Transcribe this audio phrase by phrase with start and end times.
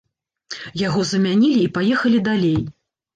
[0.87, 2.57] Яго замянілі і паехалі далей.